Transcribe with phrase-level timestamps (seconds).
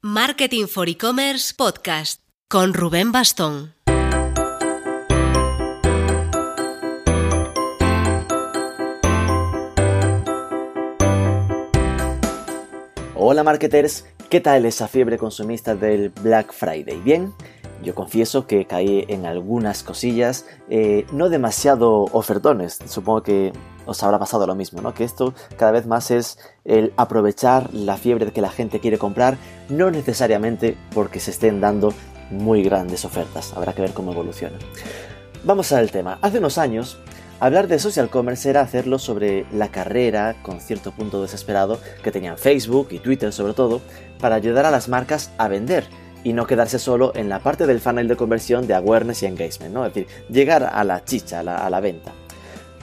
[0.00, 3.74] Marketing for E-Commerce Podcast con Rubén Bastón.
[13.16, 17.00] Hola marketers, ¿qué tal esa fiebre consumista del Black Friday?
[17.00, 17.34] ¿Bien?
[17.82, 23.52] Yo confieso que caí en algunas cosillas, eh, no demasiado ofertones, supongo que
[23.86, 24.94] os habrá pasado lo mismo, ¿no?
[24.94, 29.38] Que esto cada vez más es el aprovechar la fiebre que la gente quiere comprar,
[29.68, 31.94] no necesariamente porque se estén dando
[32.30, 34.58] muy grandes ofertas, habrá que ver cómo evoluciona.
[35.44, 36.18] Vamos al tema.
[36.20, 36.98] Hace unos años,
[37.40, 42.36] hablar de social commerce era hacerlo sobre la carrera, con cierto punto desesperado, que tenían
[42.36, 43.80] Facebook y Twitter sobre todo,
[44.20, 45.86] para ayudar a las marcas a vender
[46.24, 49.74] y no quedarse solo en la parte del funnel de conversión de awareness y engagement,
[49.74, 49.86] ¿no?
[49.86, 52.12] Es decir, llegar a la chicha, a la, venta.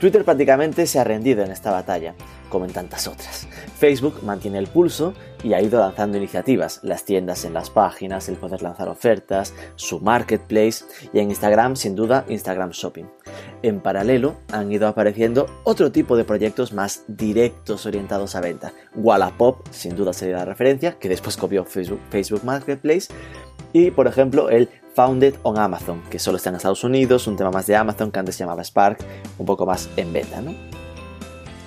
[0.00, 2.14] Twitter prácticamente se ha rendido en esta batalla,
[2.50, 3.48] como en tantas otras.
[3.78, 8.36] Facebook mantiene el pulso y ha ido lanzando iniciativas, las tiendas en las páginas, el
[8.36, 13.06] poder lanzar ofertas, su marketplace y en Instagram sin duda Instagram Shopping.
[13.62, 18.72] En paralelo han ido apareciendo otro tipo de proyectos más directos orientados a venta.
[18.94, 23.08] Wallapop sin duda sería la referencia, que después copió Facebook, Facebook Marketplace.
[23.72, 27.50] Y por ejemplo el Founded on Amazon, que solo está en Estados Unidos, un tema
[27.50, 28.98] más de Amazon que antes se llamaba Spark,
[29.36, 30.40] un poco más en beta.
[30.40, 30.54] ¿no?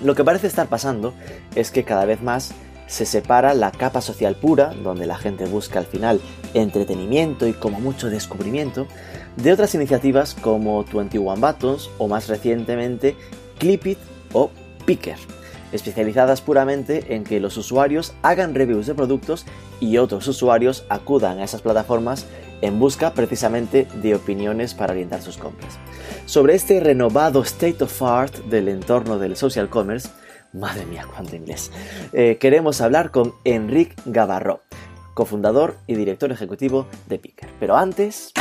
[0.02, 1.14] Lo que parece estar pasando
[1.54, 2.50] es que cada vez más
[2.88, 6.20] se separa la capa social pura, donde la gente busca al final
[6.54, 8.88] entretenimiento y como mucho descubrimiento,
[9.36, 13.14] de otras iniciativas como 21 Buttons o más recientemente
[13.58, 13.98] Clipit
[14.32, 14.50] o
[14.86, 15.18] Picker,
[15.70, 19.46] especializadas puramente en que los usuarios hagan reviews de productos
[19.78, 22.26] y otros usuarios acudan a esas plataformas
[22.62, 25.78] en busca precisamente de opiniones para orientar sus compras.
[26.26, 30.08] Sobre este renovado state of art del entorno del social commerce,
[30.52, 31.70] Madre mía, cuánto inglés.
[32.12, 34.60] Eh, queremos hablar con Enric Gavarro,
[35.14, 37.48] cofundador y director ejecutivo de Picker.
[37.60, 38.32] Pero antes...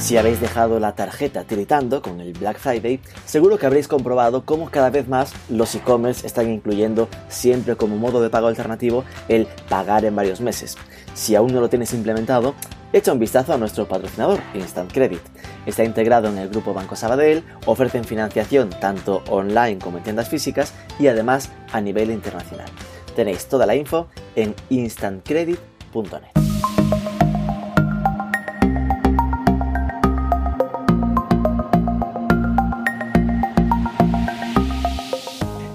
[0.00, 4.70] Si habéis dejado la tarjeta tiritando con el Black Friday, seguro que habréis comprobado cómo
[4.70, 10.06] cada vez más los e-commerce están incluyendo siempre como modo de pago alternativo el pagar
[10.06, 10.76] en varios meses.
[11.14, 12.54] Si aún no lo tienes implementado,
[12.94, 15.22] echa un vistazo a nuestro patrocinador, Instant Credit.
[15.66, 20.72] Está integrado en el grupo Banco Sabadell, ofrecen financiación tanto online como en tiendas físicas
[20.98, 22.70] y además a nivel internacional.
[23.14, 26.39] Tenéis toda la info en instantcredit.net.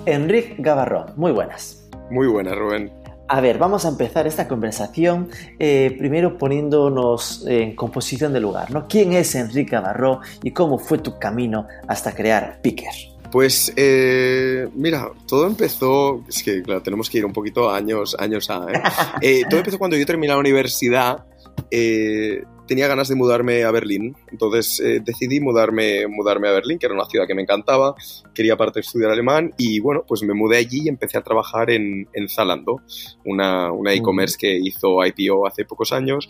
[0.06, 1.90] Enrique Gavarrón, muy buenas.
[2.12, 2.92] Muy buenas, Rubén.
[3.28, 8.88] A ver, vamos a empezar esta conversación eh, primero poniéndonos en composición de lugar, ¿no?
[8.88, 12.94] ¿Quién es Enrique Gavarró y cómo fue tu camino hasta crear Picker?
[13.32, 18.48] Pues eh, mira, todo empezó, es que claro, tenemos que ir un poquito años, años
[18.52, 18.82] a, ¿eh?
[19.22, 21.26] eh todo empezó cuando yo terminé la universidad
[21.72, 26.86] eh, tenía ganas de mudarme a Berlín, entonces eh, decidí mudarme, mudarme a Berlín, que
[26.86, 27.96] era una ciudad que me encantaba,
[28.34, 32.08] quería aparte estudiar alemán y bueno, pues me mudé allí y empecé a trabajar en,
[32.14, 32.82] en Zalando,
[33.26, 36.28] una, una e-commerce que hizo IPO hace pocos años.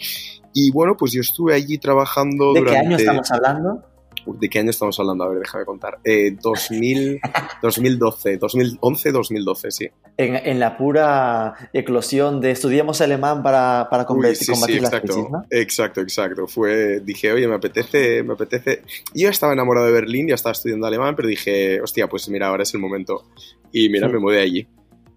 [0.54, 3.95] Y bueno, pues yo estuve allí trabajando ¿De qué año estamos hablando?
[4.26, 5.24] ¿De qué año estamos hablando?
[5.24, 6.00] A ver, déjame contar.
[6.04, 7.20] Eh, 2000,
[7.62, 9.90] 2012, 2011, 2012, sí.
[10.18, 15.30] En, en, la pura eclosión de estudiamos alemán para, para combatir, Uy, sí, sí, exacto,
[15.32, 15.46] ¿no?
[15.50, 16.48] Exacto, exacto.
[16.48, 18.82] Fue, dije, oye, me apetece, me apetece.
[19.14, 22.64] Yo estaba enamorado de Berlín, ya estaba estudiando alemán, pero dije, hostia, pues mira, ahora
[22.64, 23.26] es el momento.
[23.72, 24.14] Y mira, sí.
[24.14, 24.68] me mudé allí.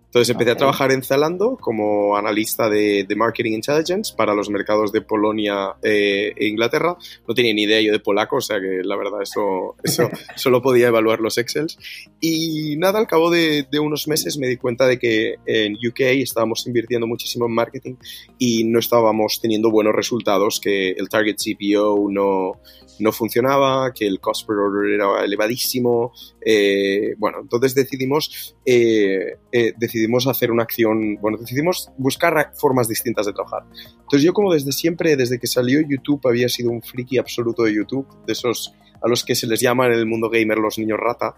[0.09, 0.55] Entonces empecé okay.
[0.55, 5.75] a trabajar en Zalando como analista de, de, Marketing Intelligence para los mercados de Polonia
[5.83, 6.97] eh, e Inglaterra.
[7.29, 10.63] No tenía ni idea yo de polaco, o sea que la verdad eso, eso solo
[10.63, 11.79] podía evaluar los Excels.
[12.23, 16.01] Y nada, al cabo de, de, unos meses me di cuenta de que en UK
[16.01, 17.97] estábamos invirtiendo muchísimo en marketing
[18.39, 22.53] y no estábamos teniendo buenos resultados, que el target CPO no,
[22.99, 26.13] no funcionaba, que el cost per order era elevadísimo.
[26.41, 33.27] Eh, bueno, entonces decidimos, eh, eh, decidimos hacer una acción, bueno, decidimos buscar formas distintas
[33.27, 33.65] de trabajar.
[33.91, 37.74] Entonces yo como desde siempre, desde que salió YouTube, había sido un friki absoluto de
[37.74, 40.98] YouTube, de esos a los que se les llama en el mundo gamer los niños
[40.98, 41.34] rata.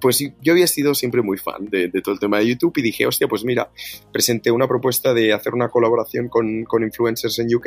[0.00, 2.82] pues yo había sido siempre muy fan de, de, todo el tema de YouTube y
[2.82, 3.70] dije, hostia, pues mira,
[4.12, 7.66] presenté una propuesta de hacer una colaboración con, con influencers en UK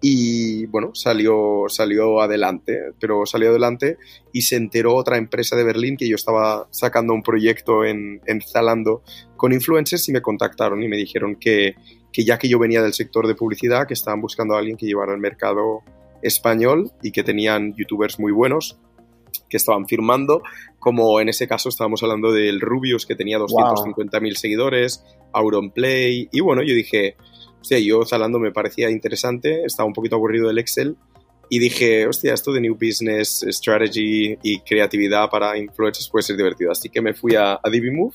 [0.00, 3.98] y bueno, salió, salió adelante, pero salió adelante
[4.32, 8.40] y se enteró otra empresa de Berlín que yo estaba sacando un proyecto en, en
[8.40, 9.02] Zalando
[9.36, 11.74] con influencers y me contactaron y me dijeron que,
[12.12, 14.86] que ya que yo venía del sector de publicidad, que estaban buscando a alguien que
[14.86, 15.82] llevara el mercado
[16.22, 18.78] español y que tenían youtubers muy buenos,
[19.48, 20.42] que estaban firmando,
[20.78, 26.62] como en ese caso estábamos hablando del Rubius que tenía 250.000 seguidores, Auronplay, y bueno,
[26.62, 27.16] yo dije,
[27.60, 30.96] hostia, yo Zalando me parecía interesante, estaba un poquito aburrido del Excel,
[31.52, 36.70] y dije, hostia, esto de New Business Strategy y creatividad para influencers puede ser divertido.
[36.70, 37.60] Así que me fui a, a
[37.92, 38.14] Move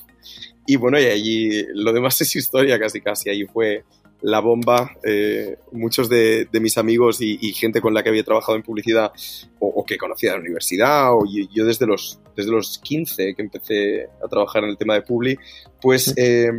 [0.66, 3.28] y bueno, y allí lo demás es historia casi casi.
[3.28, 3.84] Allí fue
[4.22, 4.90] la bomba.
[5.04, 9.12] Eh, muchos de, mis amigos y, gente con la que había trabajado en publicidad
[9.58, 14.08] o, que conocía de la universidad, o yo, desde, los, desde los 15 que empecé
[14.24, 15.38] a trabajar en el tema de Publi,
[15.80, 16.50] pues eh,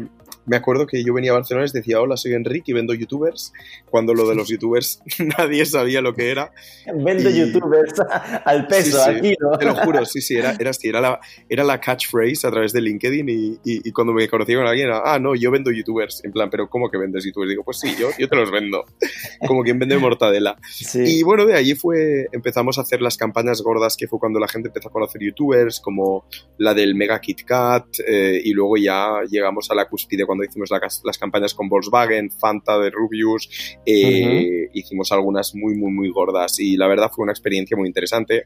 [0.48, 2.94] me acuerdo que yo venía a Barcelona y les decía, hola, soy Enrique y vendo
[2.94, 3.52] youtubers,
[3.86, 5.02] cuando lo de los youtubers
[5.38, 6.52] nadie sabía lo que era.
[6.96, 7.94] Vendo youtubers
[8.46, 9.58] al peso, aquí, ¿no?
[9.58, 12.72] Te lo juro, sí, sí, era, era así, era la, era la catchphrase a través
[12.72, 16.24] de LinkedIn y, y, cuando me conocía con alguien era, ah, no, yo vendo youtubers,
[16.24, 17.50] en plan, pero ¿cómo que vendes youtubers?
[17.50, 18.86] Digo, pues sí, yo, yo te los vendo,
[19.48, 20.58] como quien vende mortadela.
[20.94, 24.48] Y bueno, de allí fue, empezamos a hacer las campañas gordas, que fue cuando la
[24.48, 26.26] gente empezó a conocer youtubers, como
[26.58, 30.70] la del Mega Kit Kat, eh, y luego ya llegamos a la cúspide cuando hicimos
[30.72, 36.78] las campañas con Volkswagen, Fanta de Rubius, eh, hicimos algunas muy, muy, muy gordas y
[36.78, 38.46] la verdad fue una experiencia muy interesante.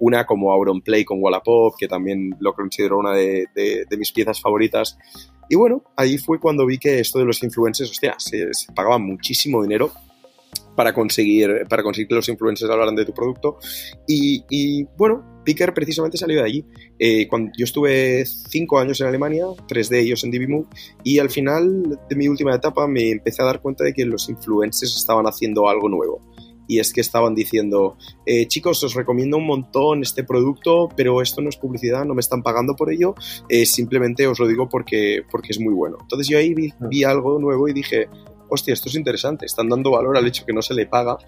[0.00, 3.46] Una como Auronplay con Wallapop, que también lo considero una de,
[3.98, 4.96] mis piezas favoritas.
[5.48, 8.98] Y bueno, ahí fue cuando vi que esto de los influencers, hostia, se, se pagaba
[8.98, 9.90] muchísimo dinero
[10.78, 13.58] para conseguir, para conseguir que los influencers hablaran de tu producto.
[14.06, 16.64] Y, bueno, Picker precisamente salió de allí.
[17.00, 20.68] Eh, cuando yo estuve cinco años en Alemania, tres de ellos en DiviMove,
[21.02, 24.28] y al final de mi última etapa me empecé a dar cuenta de que los
[24.28, 26.20] influencers estaban haciendo algo nuevo
[26.68, 27.96] y es que estaban diciendo,
[28.26, 32.20] eh, chicos, os recomiendo un montón este producto, pero esto no es publicidad, no me
[32.20, 33.14] están pagando por ello,
[33.48, 35.96] eh, simplemente os lo digo porque, porque es muy bueno.
[36.02, 38.08] Entonces yo ahí vi, vi, algo nuevo y dije,
[38.48, 41.18] hostia, esto es interesante, están dando valor al hecho que no se le paga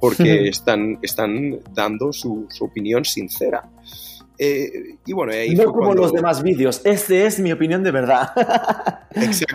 [0.00, 3.68] porque están, están dando su, opinión sincera.
[4.38, 8.30] Eh, y bueno, ahí no como los demás vídeos, este es mi opinión de verdad.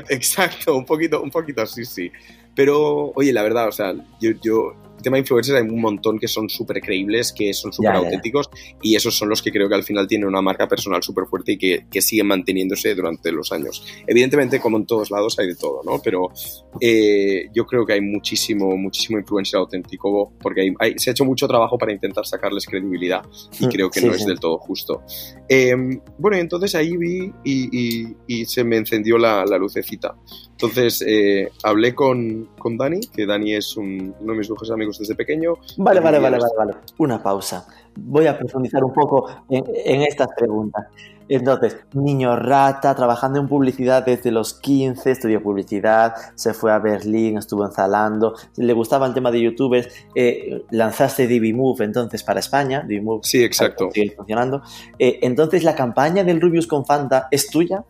[0.10, 2.12] exacto, un poquito, un poquito así, sí.
[2.56, 6.28] Pero, oye, la verdad, o sea, yo, yo tema de influencers hay un montón que
[6.28, 8.50] son súper creíbles, que son súper auténticos
[8.82, 11.52] y esos son los que creo que al final tienen una marca personal súper fuerte
[11.52, 13.86] y que, que, siguen manteniéndose durante los años.
[14.08, 16.02] Evidentemente, como en todos lados, hay de todo, ¿no?
[16.02, 16.32] Pero
[16.80, 21.48] eh, yo creo que hay muchísimo, muchísimo influencer auténtico porque hay, se ha hecho mucho
[21.48, 23.22] trabajo para intentar sacarles credibilidad
[23.60, 25.04] y mm, creo que no es del todo justo.
[25.48, 30.16] Em, bueno, entonces ahí vi y, y, se me encendió la, la lucecita.
[30.52, 35.00] Entonces eh, hablé con, con Dani, que Dani es un, uno de mis mejores amigos
[35.00, 35.56] desde pequeño.
[35.78, 36.74] Vale, vale, vale, vale, vale.
[36.98, 37.68] Una pausa.
[37.96, 40.88] Voy a profundizar un poco en, estas preguntas.
[41.30, 47.38] Entonces, niño rata, trabajando en publicidad desde los 15, estudió publicidad, se fue a Berlín,
[47.38, 52.84] estuvo en Zalando, le gustaba el tema de youtubers, eh, lanzaste DiviMove entonces para España,
[52.86, 53.90] DiviMove sí, exacto.
[53.94, 54.62] sigue funcionando.
[55.00, 57.86] Eh, entonces, ¿la campaña del Rubius con Fanta es tuya?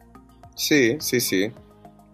[0.56, 1.52] Sí, sí, sí.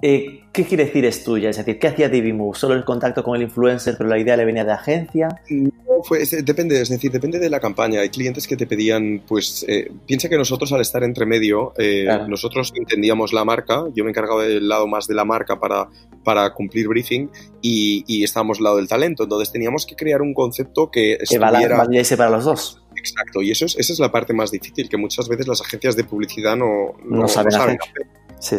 [0.01, 1.50] Eh, ¿Qué quiere decir es tuya?
[1.50, 2.56] Es decir, ¿qué hacía DiviMove?
[2.56, 5.28] ¿Solo el contacto con el influencer, pero la idea le venía de agencia?
[5.50, 6.01] No,
[6.44, 8.01] depende, es decir, depende de la campaña.
[8.01, 12.07] Hay clientes que te pedían, pues, eh, piensa que nosotros al estar entre medio, eh,
[12.28, 15.90] nosotros entendíamos la marca, yo me encargaba del lado más de la marca para,
[16.24, 17.30] para cumplir briefing
[17.62, 21.78] y, y estábamos al lado del talento, entonces teníamos que crear un concepto que estuviera...
[21.78, 22.81] Valiese para los dos.
[22.96, 25.96] Exacto, y eso es, esa es la parte más difícil, que muchas veces las agencias
[25.96, 27.78] de publicidad no, no, saben, hacer.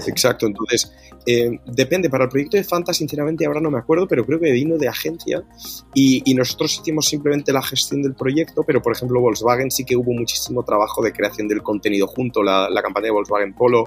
[0.06, 0.93] Exacto, entonces
[1.27, 4.51] eh, depende, para el proyecto de Fanta sinceramente ahora no me acuerdo, pero creo que
[4.53, 5.43] vino de agencia
[5.94, 10.13] y, nosotros hicimos simplemente la gestión del proyecto, pero por ejemplo Volkswagen sí que hubo
[10.13, 13.84] muchísimo trabajo de creación del contenido junto, la, la campaña de Volkswagen Polo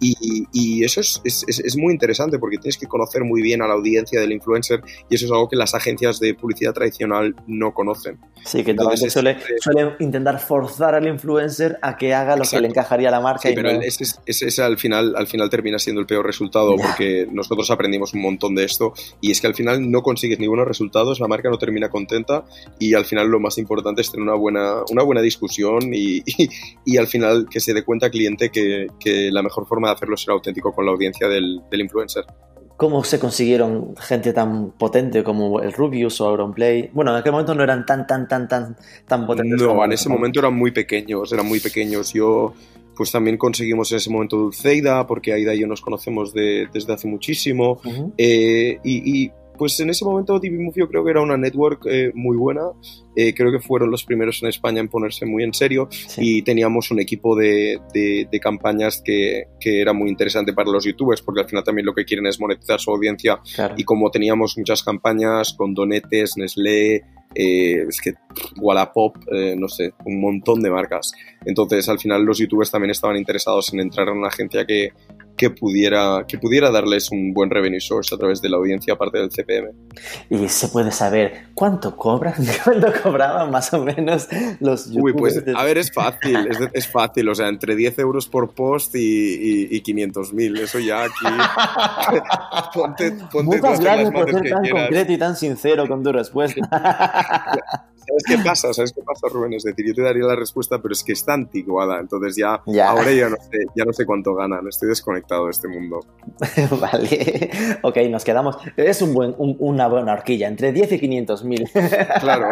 [0.00, 3.74] y, eso es, es, es, muy interesante porque tienes que conocer muy bien a la
[3.74, 8.18] audiencia del influencer y eso es algo que las agencias de publicidad tradicional no conocen.
[8.44, 12.68] Sí, que entonces suele, suele, intentar forzar al influencer a que haga lo que le
[12.68, 13.48] encajaría a la marca.
[13.48, 17.70] Sí, pero ese, es al final, al final termina siendo el peor resultado porque nosotros
[17.70, 21.20] aprendimos un montón de esto y es que al final no consigues ni buenos resultados,
[21.20, 22.44] la marca no termina contenta
[22.78, 26.22] y al final lo más importante es tener una buena, una buena discusión y,
[26.84, 30.16] y, al final que se dé cuenta cliente que, que, la mejor forma de hacerlo
[30.16, 32.24] será auténtico con la audiencia del, del influencer.
[32.80, 36.88] ¿Cómo se consiguieron gente tan potente como el Rubius o Auronplay?
[36.94, 38.74] Bueno, en aquel momento no eran tan, tan, tan, tan,
[39.06, 39.60] tan potentes.
[39.60, 42.14] No, en ese momento eran muy pequeños, eran muy pequeños.
[42.14, 42.54] Yo
[43.00, 47.08] pues también conseguimos en ese momento Dulceida, porque Aida y yo nos conocemos desde hace
[47.08, 47.80] muchísimo.
[48.18, 52.36] Eh, y, pues en ese momento TV yo creo que era una network eh, muy
[52.36, 52.60] buena.
[53.16, 55.88] Eh, creo que fueron los primeros en España en ponerse muy en serio.
[56.18, 61.22] Y teníamos un equipo de, de, campañas que, que, era muy interesante para los youtubers
[61.22, 63.40] porque al final también lo que quieren es monetizar su audiencia.
[63.78, 67.02] Y como teníamos muchas campañas con Donetes, Nestlé,
[67.34, 68.14] eh, es que
[68.56, 71.12] Wallapop, eh, no sé, un montón de marcas.
[71.44, 74.92] Entonces, al final los youtubers también estaban interesados en entrar en una agencia que,
[75.40, 79.16] que pudiera, que pudiera darles un buen revenue source a través de la audiencia aparte
[79.16, 79.70] del CPM.
[80.28, 84.28] Y se puede saber cuánto cobran, cuánto cobraban más o menos
[84.60, 85.02] los youtubers.
[85.02, 88.52] Uy, pues a ver, es fácil, es, es, fácil, o sea, entre 10 euros por
[88.52, 91.14] post y, y, 500 mil, eso ya aquí...
[92.74, 97.86] ponte, ponte Muchas gracias por ser tan concreto y tan sincero con tu respuesta.
[98.06, 98.72] ¿Sabes qué pasa?
[98.72, 99.52] ¿Sabes qué pasa, Rubén?
[99.54, 102.54] Es decir, yo te daría la respuesta, pero es que está anticuada, entonces ya,
[102.84, 106.00] ahora ya no, sé, ya no sé cuánto ganan, estoy desconectado de este mundo.
[106.80, 107.50] vale,
[107.82, 111.70] ok, nos quedamos, es un buen, una buena horquilla, entre 10 y 500 mil.
[112.20, 112.48] claro.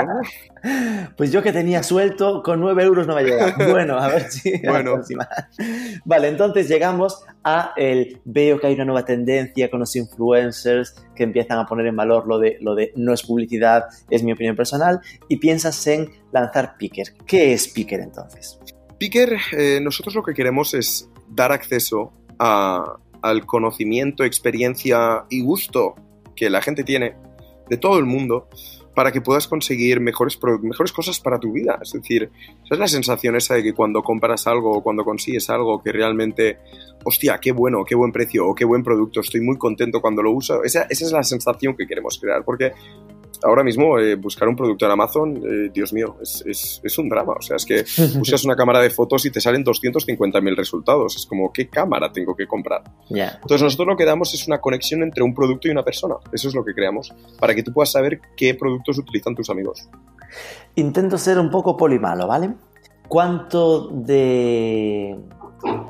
[1.17, 3.55] Pues yo que tenía suelto, con 9 euros no me llega.
[3.69, 4.59] Bueno, a ver si...
[4.67, 5.01] Bueno.
[6.05, 7.25] Vale, entonces llegamos
[7.57, 11.87] a el, veo que hay una nueva tendencia con los influencers que empiezan a poner
[11.87, 15.87] en valor lo de, lo de no es publicidad, es mi opinión personal, y piensas
[15.87, 17.15] en lanzar Picker.
[17.27, 18.59] ¿Qué es Picker entonces?
[18.99, 25.95] Picker, eh, nosotros lo que queremos es dar acceso al conocimiento, experiencia y gusto
[26.37, 27.17] que la gente tiene
[27.69, 28.49] de todo el mundo
[28.99, 31.79] para que puedas conseguir mejores, mejores cosas para tu vida.
[31.81, 32.33] Es decir,
[32.65, 35.93] esa es la sensación esa de que cuando compras algo o cuando consigues algo que
[35.93, 36.59] realmente,
[37.05, 40.33] hostia, qué bueno, qué buen precio o qué buen producto, estoy muy contento cuando lo
[40.33, 40.65] uso.
[40.65, 42.73] Esa, esa es la sensación que queremos crear, porque
[43.43, 47.35] ahora mismo eh, buscar un producto en Amazon, eh, Dios mío, es, es, un drama.
[47.39, 47.85] O sea, es que
[48.19, 51.17] buscas una cámara de fotos y te salen 250.000 resultados.
[51.17, 52.83] Es como, ¿qué cámara tengo que comprar?
[53.09, 56.17] Entonces, nosotros lo que damos es una conexión entre un producto y una persona.
[56.33, 59.89] Eso es lo que creamos, para que tú puedas saber qué productos utilizan tus amigos.
[60.75, 62.55] Intento ser un poco polimalo, ¿vale?
[63.09, 65.17] ¿Cuánto de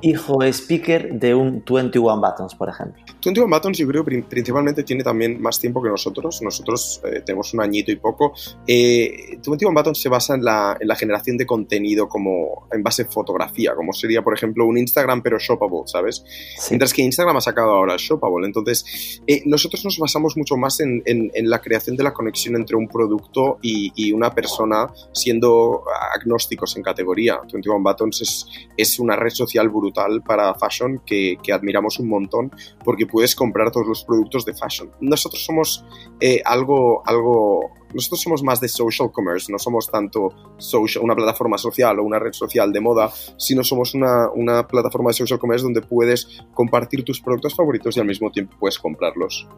[0.00, 3.02] hijo speaker de un 21 Buttons, por ejemplo.
[3.24, 6.40] 21 Buttons yo creo principalmente tiene también más tiempo que nosotros.
[6.42, 8.32] Nosotros eh, tenemos un añito y poco.
[8.66, 13.02] Eh, 21 Buttons se basa en la, en la, generación de contenido como en base
[13.02, 16.24] a fotografía, como sería, por ejemplo, un Instagram pero shoppable, ¿sabes?
[16.70, 18.46] Mientras que Instagram ha sacado ahora shoppable.
[18.46, 22.76] Entonces, eh, nosotros nos basamos mucho más en, en, la creación de la conexión entre
[22.76, 27.38] un producto y, y, una persona siendo agnósticos en categoría.
[27.52, 28.46] 21 Buttons es,
[28.76, 32.52] es una red social brutal para fashion que, admiramos un montón
[32.84, 34.90] porque puedes comprar todos los productos de fashion.
[35.00, 35.84] Nosotros somos
[36.20, 41.58] eh, algo, algo, nosotros somos más de social commerce, no somos tanto social, una plataforma
[41.58, 45.64] social o una red social de moda, sino somos una, una plataforma de social commerce
[45.64, 49.48] donde puedes compartir tus productos favoritos y al mismo tiempo puedes comprarlos.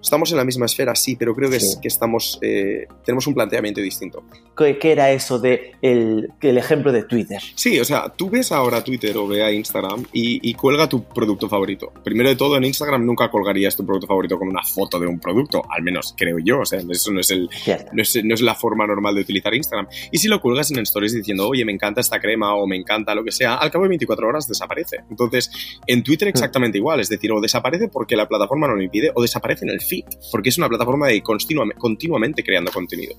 [0.00, 3.80] Estamos en la misma esfera, sí, pero creo que, que estamos, eh, tenemos un planteamiento
[3.80, 4.22] distinto.
[4.58, 7.40] ¿Qué, era eso de el, ejemplo de Twitter?
[7.54, 11.48] Sí, o sea, tú ves ahora Twitter o ve a Instagram y, cuelga tu producto
[11.48, 11.92] favorito.
[12.02, 15.20] Primero de todo, en Instagram nunca colgarías tu producto favorito con una foto de un
[15.20, 16.60] producto, al menos creo yo.
[16.60, 17.48] O sea, eso no es, el,
[17.92, 19.86] no es, no es, la forma normal de utilizar Instagram.
[20.10, 23.14] Y si lo cuelgas en stories diciendo, oye, me encanta esta crema o me encanta
[23.14, 24.98] lo que sea, al cabo de 24 horas desaparece.
[25.08, 25.50] Entonces,
[25.86, 26.30] en Twitter hmm.
[26.30, 26.98] exactamente igual.
[26.98, 30.04] Es decir, o desaparece porque la plataforma no lo impide o desaparece en el feed,
[30.30, 33.14] porque es una plataforma de continuamente creando contenido.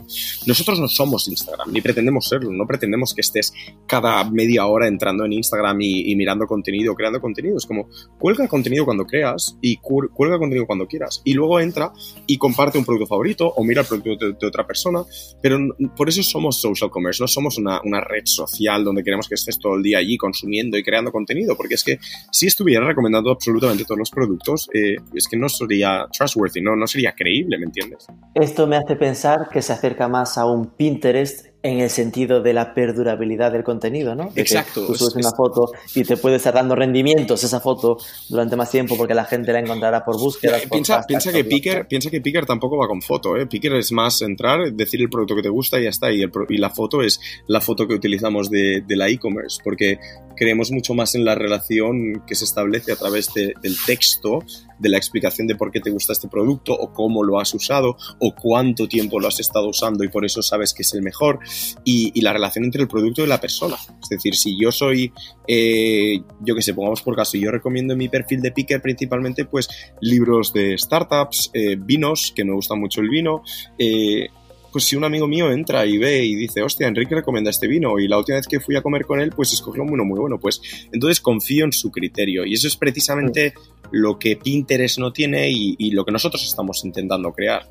[0.45, 3.53] Nosotros no somos Instagram, ni pretendemos serlo, no pretendemos que estés
[3.87, 7.57] cada media hora entrando en Instagram y, mirando contenido, creando contenido.
[7.57, 11.21] Es como, cuelga contenido cuando creas y cuelga contenido cuando quieras.
[11.23, 11.91] Y luego entra
[12.27, 15.03] y comparte un producto favorito o mira el producto de, otra persona.
[15.41, 15.59] Pero
[15.95, 19.75] por eso somos social commerce, no somos una, red social donde queremos que estés todo
[19.75, 21.55] el día allí consumiendo y creando contenido.
[21.55, 21.99] Porque es que
[22.31, 26.87] si estuviera recomendando absolutamente todos los productos, eh, es que no sería trustworthy, no, no
[26.87, 28.07] sería creíble, ¿me entiendes?
[28.35, 32.53] Esto me hace pensar que se acerca más a un Pinterest en el sentido de
[32.53, 34.31] la perdurabilidad del contenido, ¿no?
[34.35, 34.85] Exacto.
[34.85, 37.97] tú subes una foto y te puede estar dando rendimientos esa foto
[38.29, 40.57] durante más tiempo porque la gente la encontrará por búsqueda.
[40.71, 43.45] piensa, piensa, que Picker, piensa que Picker tampoco va con foto, ¿eh?
[43.45, 46.11] Picker es más entrar, decir el producto que te gusta y ya está.
[46.11, 49.99] Y, y la foto es la foto que utilizamos de, de la e-commerce porque
[50.39, 54.39] creemos mucho más en la relación que se establece a través del texto,
[54.79, 57.97] de la explicación de por qué te gusta este producto o cómo lo has usado
[58.19, 61.39] o cuánto tiempo lo has estado usando y por eso sabes que es el mejor
[61.83, 63.77] y, la relación entre el producto y la persona.
[64.01, 65.11] Es decir, si yo soy,
[65.47, 69.45] eh, yo que sé, pongamos por caso, yo recomiendo en mi perfil de Picker principalmente
[69.45, 69.69] pues
[70.01, 73.43] libros de startups, eh, vinos, que me gusta mucho el vino,
[73.77, 74.27] eh,
[74.71, 77.97] pues si un amigo mío entra y ve y dice, hostia, Enrique recomienda este vino
[77.99, 80.19] y la última vez que fui a comer con él, pues escogió un vino muy
[80.19, 83.53] bueno, pues entonces confío en su criterio y eso es precisamente
[83.91, 87.67] lo que Pinterest no tiene y, y lo que nosotros estamos intentando crear.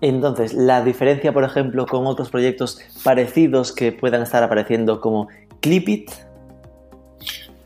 [0.00, 5.28] Entonces, la diferencia, por ejemplo, con otros proyectos parecidos que puedan estar apareciendo como
[5.60, 6.10] Clipit.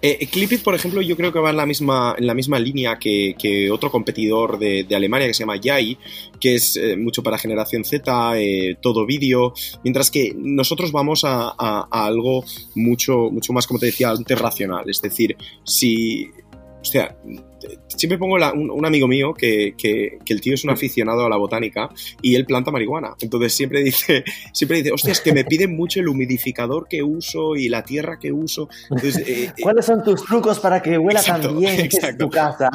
[0.02, 2.98] Eh, Clipit, por ejemplo, yo creo que va en la misma, en la misma línea
[2.98, 5.96] que, otro competidor de, Alemania que se llama Yai,
[6.38, 11.54] que es eh, mucho para generación Z, eh, todo vídeo, mientras que nosotros vamos a,
[11.56, 14.90] a, algo mucho, mucho más, como te decía antes, racional.
[14.90, 16.28] Es decir, si...
[16.84, 17.16] O sea,
[17.88, 19.74] siempre pongo un, amigo mío que,
[20.26, 21.88] el tío es un aficionado a la botánica
[22.20, 23.14] y él planta marihuana.
[23.20, 24.22] Entonces siempre dice,
[24.52, 28.18] siempre dice, hostia, es que me piden mucho el humidificador que uso y la tierra
[28.18, 28.68] que uso.
[29.02, 31.88] Eh, eh, ¿Cuáles son tus trucos para que huela tan bien
[32.18, 32.68] tu casa?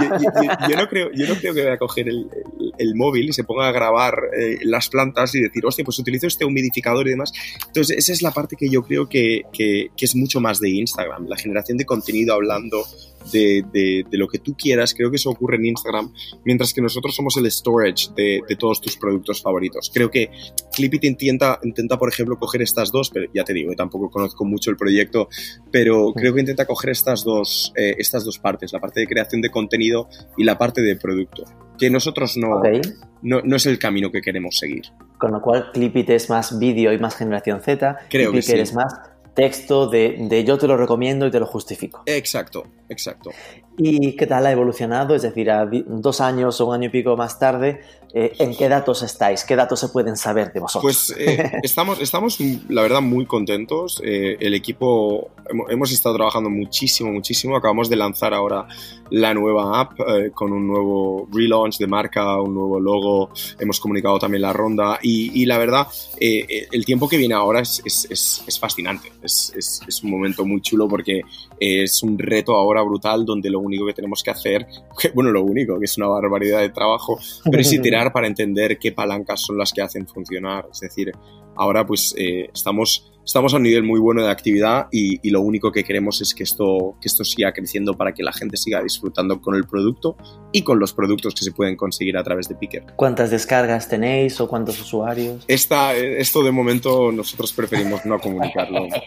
[0.68, 3.68] Yo, no creo, yo no creo que vaya a coger el, móvil y se ponga
[3.68, 7.32] a grabar eh, las plantas y decir, hostia, pues utilizo este humidificador y demás.
[7.68, 9.44] Entonces esa es la parte que yo creo que,
[10.00, 12.84] es mucho más de Instagram, la generación de contenido hablando
[13.32, 14.94] de, de, de, lo que tú quieras.
[14.94, 16.12] Creo que eso ocurre en Instagram,
[16.46, 19.92] mientras que nosotros somos el storage de, todos tus productos favoritos.
[19.94, 20.32] Creo que
[20.74, 24.70] Clipit intenta, intenta, por ejemplo, coger estas dos, pero ya te digo, tampoco conozco mucho
[24.70, 25.30] el proyecto,
[25.72, 29.42] pero creo que intenta coger estas dos, eh, estas dos partes, la parte de creación
[29.42, 31.44] de contenido y la parte de producto,
[31.78, 32.62] que nosotros no,
[33.22, 34.84] no, no, es el camino que queremos seguir.
[35.18, 38.94] Con lo cual, Clipit es más vídeo y más generación Z, creo que, es más
[39.40, 42.04] texto de, yo te lo recomiendo y te lo justifico.
[42.06, 43.32] Exacto, exacto.
[43.82, 45.16] ¿Y qué tal ha evolucionado?
[45.16, 47.80] Es decir, a dos años o un año y pico más tarde,
[48.14, 49.46] eh, ¿en qué datos estáis?
[49.46, 50.84] ¿Qué datos se pueden saber de vosotros?
[50.84, 54.02] Pues eh, estamos, estamos, la verdad, muy contentos.
[54.04, 55.30] Eh, el equipo,
[55.70, 57.56] hemos, estado trabajando muchísimo, muchísimo.
[57.56, 58.68] Acabamos de lanzar ahora
[59.12, 59.94] la nueva app
[60.34, 63.30] con un nuevo relaunch de marca, un nuevo logo.
[63.60, 65.88] Hemos comunicado también la ronda y, la verdad,
[66.20, 69.12] el tiempo que viene ahora es, es, es fascinante.
[69.24, 71.22] Es, un momento muy chulo porque
[71.60, 74.68] es un reto ahora brutal donde lo único que tenemos que hacer,
[75.14, 78.92] bueno, lo único, que es una barbaridad de trabajo, pero es iterar para entender qué
[78.92, 80.68] palancas son las que hacen funcionar.
[80.72, 81.12] Es decir,
[81.56, 85.72] ahora pues eh, estamos, estamos a un nivel muy bueno de actividad y, lo único
[85.72, 89.40] que queremos es que esto, que esto siga creciendo para que la gente siga disfrutando
[89.40, 90.18] con el producto
[90.52, 92.86] y con los productos que se pueden conseguir a través de Picker.
[92.96, 95.46] ¿Cuántas descargas tenéis o cuántos usuarios?
[95.48, 98.88] Esta, esto de momento nosotros preferimos no comunicarlo.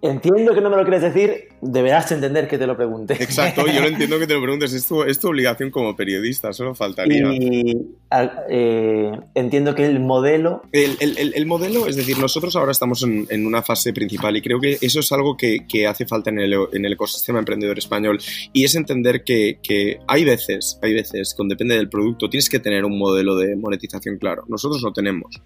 [0.00, 3.14] Entiendo que no me lo quieres decir, deberás entender que te lo pregunte.
[3.14, 6.52] Exacto, yo lo entiendo que te lo preguntes, es tu, es tu obligación como periodista,
[6.52, 7.32] solo faltaría.
[7.32, 7.96] Y
[8.48, 10.62] eh, entiendo que el modelo...
[10.70, 14.36] El, el, el, modelo, es decir, nosotros ahora estamos en, en, una fase principal.
[14.36, 17.38] Y creo que eso es algo que, que hace falta en el, en el, ecosistema
[17.38, 18.18] emprendedor español.
[18.52, 22.58] Y es entender que, que hay veces, hay veces, con depende del producto, tienes que
[22.58, 24.44] tener un modelo de monetización claro.
[24.48, 25.40] Nosotros lo tenemos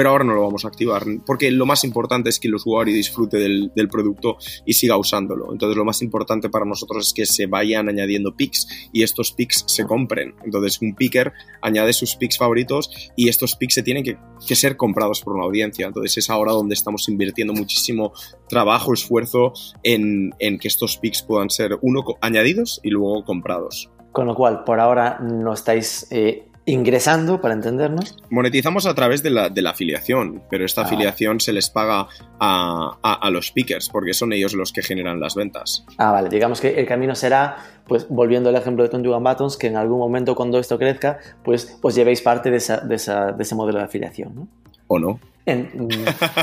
[0.00, 2.94] pero ahora no lo vamos a activar, porque lo más importante es que el usuario
[2.94, 5.52] disfrute del, producto y siga usándolo.
[5.52, 9.62] Entonces lo más importante para nosotros es que se vayan añadiendo picks y estos picks
[9.66, 10.36] se compren.
[10.42, 14.16] Entonces un picker añade sus picks favoritos y estos picks se tienen que,
[14.56, 15.86] ser comprados por una audiencia.
[15.86, 18.14] Entonces es ahora donde estamos invirtiendo muchísimo
[18.48, 23.90] trabajo, esfuerzo en, que estos picks puedan ser uno añadidos y luego comprados.
[24.12, 28.16] Con lo cual, por ahora no estáis eh, ingresando, para entendernos.
[28.30, 30.84] Monetizamos a través de la, de la afiliación, pero esta ah.
[30.84, 32.06] afiliación se les paga
[32.38, 35.84] a, a, los pickers, porque son ellos los que generan las ventas.
[35.98, 39.68] Ah, vale, digamos que el camino será, pues volviendo al ejemplo de 21 Buttons, que
[39.68, 43.42] en algún momento cuando esto crezca, pues os llevéis parte de, esa, de, esa, de
[43.42, 44.48] ese modelo de afiliación, ¿no?
[44.86, 45.20] O no.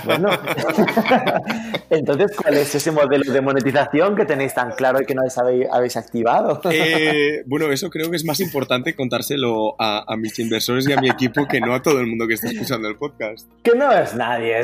[0.06, 0.30] Bueno,
[1.90, 5.68] entonces, ¿cuál es ese modelo de monetización que tenéis tan claro y que no habéis,
[5.72, 6.60] habéis activado?
[6.72, 11.10] Eh, bueno, eso creo que es más importante contárselo a, mis inversores y a mi
[11.10, 13.48] equipo que no a todo el mundo que está escuchando el podcast.
[13.64, 14.56] Que no es nadie,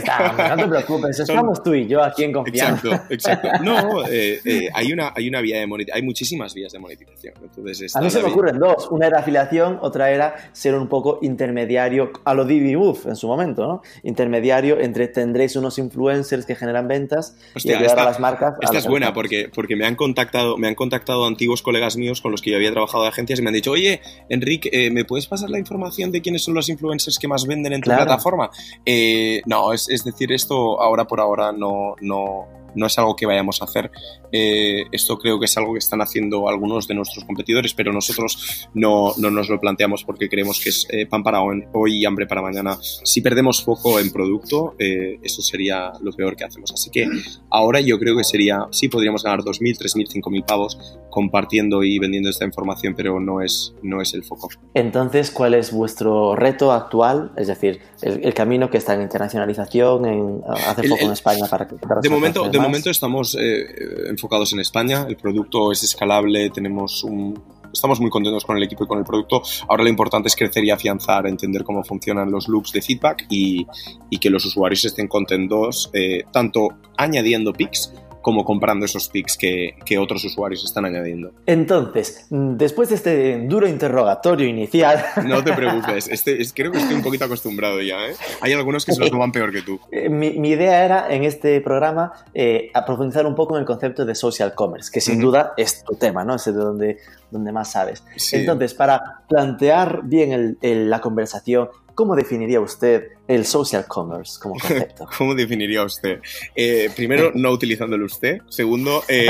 [0.49, 3.05] no te preocupes, estamos tú y yo aquí en confianza.
[3.09, 3.49] Exacto, exacto.
[3.63, 7.35] No, eh, eh, hay, una, hay una vía de monetización, hay muchísimas vías de monetización.
[7.41, 11.19] Entonces, a mí se me ocurren dos, una era afiliación, otra era ser un poco
[11.21, 13.81] intermediario a lo Divi en su momento, ¿no?
[14.03, 18.55] intermediario entre tendréis unos influencers que generan ventas y ayudar a las marcas.
[18.61, 22.31] Esta es buena porque, porque me, han contactado, me han contactado antiguos colegas míos con
[22.31, 25.05] los que yo había trabajado de agencias y me han dicho, oye, Enrique, eh, ¿me
[25.05, 28.49] puedes pasar la información de quiénes son los influencers que más venden en tu plataforma?
[28.85, 33.25] Eh, no, es, es decir, esto ahora por ahora no, no, no es algo que
[33.25, 33.91] vayamos a hacer.
[34.31, 38.67] Eh, esto creo que es algo que están haciendo algunos de nuestros competidores, pero nosotros
[38.73, 42.27] no, no nos lo planteamos porque creemos que es eh, pan para hoy y hambre
[42.27, 42.77] para mañana.
[42.81, 46.71] Si perdemos foco en producto, eh, eso sería lo peor que hacemos.
[46.71, 47.07] Así que
[47.49, 52.29] ahora yo creo que sería, sí podríamos ganar 2.000, 3.000, 5.000 pavos compartiendo y vendiendo
[52.29, 54.49] esta información, pero no es, no es el foco.
[54.73, 57.31] Entonces, ¿cuál es vuestro reto actual?
[57.37, 61.75] Es decir, el, camino que está en internacionalización, en hacer foco en España para que...
[62.01, 63.65] de momento, de momento estamos eh,
[64.09, 67.41] enfocados en España, el producto es escalable, tenemos un
[67.73, 69.41] estamos muy contentos con el equipo y con el producto.
[69.67, 73.65] Ahora lo importante es crecer y afianzar, entender cómo funcionan los loops de feedback y,
[74.09, 77.91] y que los usuarios estén contentos eh, tanto añadiendo pics
[78.23, 81.31] como comprando esos picks que, que, otros usuarios están añadiendo.
[81.45, 85.03] Entonces, después de este duro interrogatorio inicial...
[85.25, 88.07] No te preocupes, este, es, creo que estoy un poquito acostumbrado ya.
[88.07, 88.15] ¿eh?
[88.41, 89.79] Hay algunos que se lo toman peor que tú.
[89.91, 94.05] Eh, mi, mi idea era en este programa eh, profundizar un poco en el concepto
[94.05, 95.21] de social commerce, que sin uh -huh.
[95.21, 96.35] duda es tu tema, ¿no?
[96.35, 96.97] Es de donde,
[97.29, 98.03] donde más sabes.
[98.15, 98.37] Sí.
[98.37, 104.55] Entonces, para plantear bien el, el, la conversación, ¿Cómo definiría usted el social commerce como
[104.55, 105.07] concepto?
[105.17, 106.19] ¿Cómo definiría usted?
[106.55, 108.39] Eh, primero, no utilizándolo usted.
[108.49, 109.27] Segundo, eh,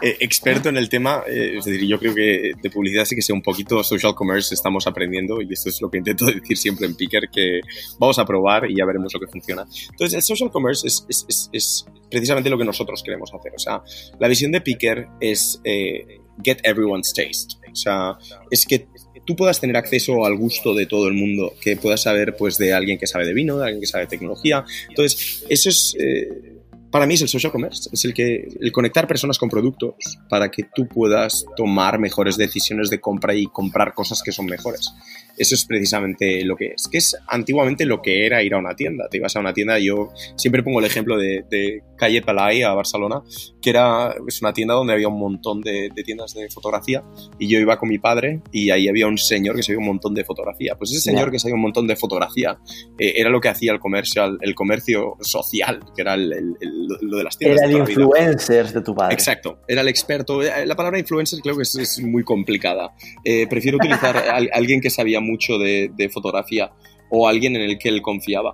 [0.00, 1.22] eh, experto en el tema.
[1.26, 4.54] Eh, es decir, yo creo que de publicidad sí que sea un poquito social commerce
[4.54, 7.60] estamos aprendiendo y esto es lo que intento decir siempre en Picker, que
[7.98, 9.66] vamos a probar y ya veremos lo que funciona.
[9.90, 13.52] Entonces, el social commerce es, es, es, es precisamente lo que nosotros queremos hacer.
[13.54, 13.82] O sea,
[14.20, 17.56] la visión de Picker es eh, get everyone's taste.
[17.70, 18.18] O sea,
[18.50, 18.86] es que
[19.24, 22.72] tú puedas tener acceso al gusto de todo el mundo, que puedas saber pues de
[22.72, 24.64] alguien que sabe de vino, de alguien que sabe de tecnología.
[24.88, 25.96] Entonces, eso es...
[25.98, 26.61] Eh,
[26.92, 29.94] para mí es el social commerce, es el que el conectar personas con productos
[30.28, 34.92] para que tú puedas tomar mejores decisiones de compra y comprar cosas que son mejores.
[35.38, 38.76] Eso es precisamente lo que es, que es antiguamente lo que era ir a una
[38.76, 39.08] tienda.
[39.10, 42.74] Te ibas a una tienda, yo siempre pongo el ejemplo de, de Calle Palai a
[42.74, 43.22] Barcelona,
[43.62, 47.02] que era es una tienda donde había un montón de, de, tiendas de fotografía
[47.38, 50.14] y yo iba con mi padre y ahí había un señor que sabía un montón
[50.14, 50.74] de fotografía.
[50.76, 52.58] Pues ese señor que sabía un montón de fotografía
[52.98, 57.16] eh, era lo que hacía el comercio, el comercio social, que era el, el, lo
[57.18, 57.62] de las tiendas.
[57.62, 59.14] Era el influencer de tu padre.
[59.14, 60.40] Exacto, era el experto.
[60.42, 62.92] La palabra influencer creo que es, es muy complicada.
[63.24, 66.70] Eh, prefiero utilizar a alguien que sabía mucho de, de, fotografía
[67.10, 68.52] o alguien en el que él confiaba.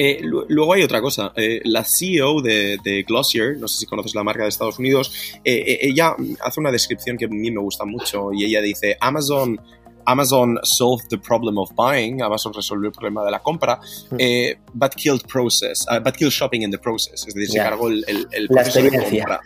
[0.00, 4.14] Eh, luego hay otra cosa, eh, la CEO de, de, Glossier, no sé si conoces
[4.14, 5.12] la marca de Estados Unidos,
[5.44, 9.60] eh, ella hace una descripción que a mí me gusta mucho y ella dice, Amazon
[10.08, 13.78] Amazon solved the problem of buying, Amazon resolvió el problema de la compra,
[14.18, 17.64] eh, but killed process, uh, but killed shopping in the process, es decir, yeah.
[17.64, 19.40] se cargó el, el, el proceso de compra.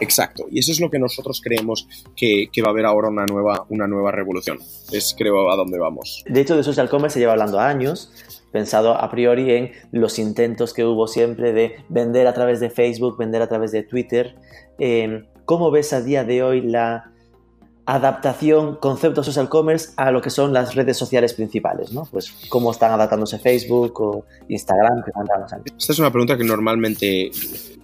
[0.00, 3.26] Exacto, y eso es lo que nosotros creemos que, que, va a haber ahora una
[3.26, 4.58] nueva, una nueva revolución.
[4.92, 6.24] Es creo a dónde vamos.
[6.26, 8.12] De hecho, de social commerce se lleva hablando años,
[8.52, 13.18] pensado a priori en los intentos que hubo siempre de vender a través de Facebook,
[13.18, 14.36] vender a través de Twitter.
[14.78, 17.12] Eh, ¿Cómo ves a día de hoy la
[17.86, 22.06] adaptación, concepto social commerce a lo que son las redes sociales principales, ¿no?
[22.10, 25.10] Pues cómo están adaptándose Facebook o Instagram, que.
[25.76, 27.30] Esta es una pregunta que normalmente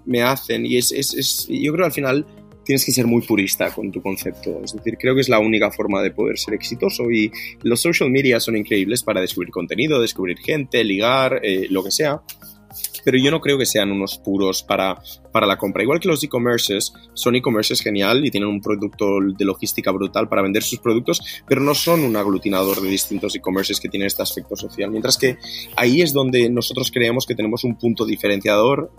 [0.04, 2.24] me hacen y es, es, es, yo creo al final
[2.64, 4.60] tienes que ser muy purista con tu concepto.
[4.62, 7.30] Es decir, creo que es la única forma de poder ser exitoso y
[7.62, 12.20] los social media son increíbles para descubrir contenido, descubrir gente, ligar, eh, lo que sea
[13.04, 15.00] pero yo no creo que sean unos puros para,
[15.32, 15.82] para la compra.
[15.82, 20.42] Igual que los e-commerces, son e-commerces genial y tienen un producto de logística brutal para
[20.42, 24.56] vender sus productos, pero no son un aglutinador de distintos e-commerces que tienen este aspecto
[24.56, 24.90] social.
[24.90, 25.38] Mientras que
[25.76, 28.90] ahí es donde nosotros creemos que tenemos un punto diferenciador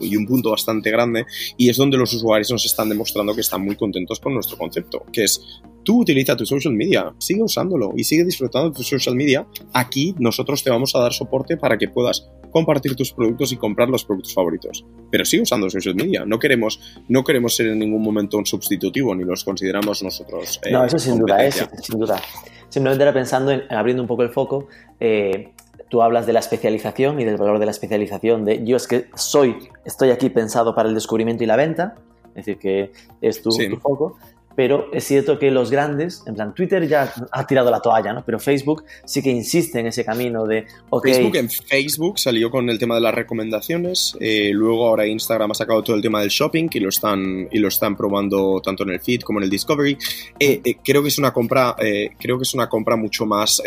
[0.00, 3.62] y un punto bastante grande y es donde los usuarios nos están demostrando que están
[3.62, 5.40] muy contentos con nuestro concepto, que es
[5.84, 9.46] tú utiliza tu social media, sigue usándolo y sigue disfrutando de tu social media.
[9.72, 13.88] Aquí nosotros te vamos a dar soporte para que puedas compartir tus productos y comprar
[13.88, 14.86] los productos favoritos.
[15.10, 16.24] Pero sigue usando social media.
[16.24, 20.60] No queremos, no queremos ser en ningún momento un sustitutivo ni los consideramos nosotros.
[20.64, 22.22] Eh, no, eso sin duda, es, sin duda.
[22.68, 24.68] Simplemente era pensando en, abriendo un poco el foco.
[25.00, 25.52] Eh,
[25.88, 28.44] tú hablas de la especialización y del valor de la especialización.
[28.44, 31.96] De yo es que soy, estoy aquí pensado para el descubrimiento y la venta.
[32.36, 33.68] Es decir, que es tu, sí.
[33.68, 34.16] tu foco
[34.56, 38.24] pero es cierto que los grandes, en plan Twitter ya ha tirado la toalla, ¿no?
[38.24, 40.66] Pero Facebook sí que insiste en ese camino de,
[41.02, 45.54] Facebook en Facebook salió con el tema de las recomendaciones, eh, luego ahora Instagram ha
[45.54, 48.90] sacado todo el tema del shopping y lo están, y lo están probando tanto en
[48.90, 49.96] el feed como en el discovery.
[50.38, 51.74] Eh, eh, creo que es una compra,
[52.18, 53.62] creo que es una compra mucho más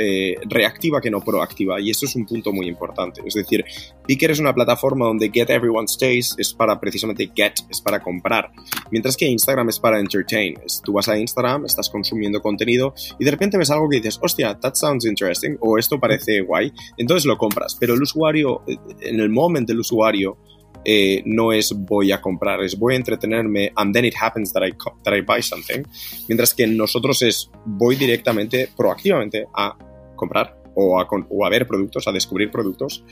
[0.45, 3.21] reactiva que no proactiva y esto es un punto muy importante.
[3.26, 3.63] Es decir,
[4.08, 8.50] Picker es una plataforma donde Get Everyone Stays es para precisamente get, es para comprar,
[8.89, 13.32] mientras que Instagram es para entertain, tú vas a Instagram, estás consumiendo contenido y de
[13.32, 17.38] repente ves algo que dices, hostia, that sounds interesting o esto parece guay, entonces lo
[17.38, 17.76] compras.
[17.80, 18.63] Pero el usuario,
[19.02, 20.38] en el momento del usuario,
[20.86, 24.63] eh, no es voy a comprar, es voy a entretenerme and then it happens that
[24.65, 25.84] I, that I buy something.
[26.30, 29.78] Mientras que nosotros es voy directamente, proactivamente a
[30.15, 33.04] comprar o a, o a, ver productos, a descubrir productos.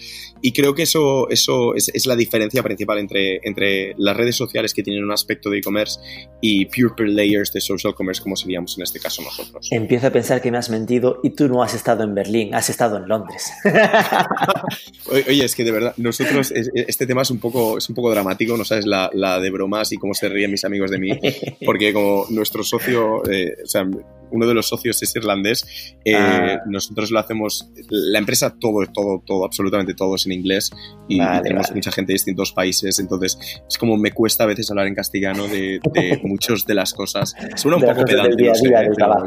[0.41, 4.73] Y creo que eso, eso es, es, la diferencia principal entre, entre las redes sociales
[4.73, 5.99] que tienen un aspecto de e-commerce
[6.41, 9.67] y pure layers de social commerce como seríamos en este caso nosotros.
[9.71, 12.69] Empiezo a pensar que me has mentido y tú no has estado en Berlín, has
[12.69, 13.51] estado en Londres.
[15.11, 18.55] Oye, es que de verdad, nosotros, este tema es un poco, es un poco dramático,
[18.57, 21.19] no sabes la, la de bromas y cómo se ríen mis amigos de mí,
[21.65, 23.87] porque como nuestro socio, eh, o sea,
[24.31, 26.61] uno de los socios es irlandés, eh, ah.
[26.67, 30.71] nosotros lo hacemos, la empresa todo, todo, todo, absolutamente todo es en inglés
[31.07, 34.87] y, tenemos mucha gente de distintos países, entonces es como me cuesta a veces hablar
[34.87, 37.35] en castellano de, de muchas de las cosas.
[37.55, 38.51] Suena un poco pedante.
[38.95, 39.25] Trabajo,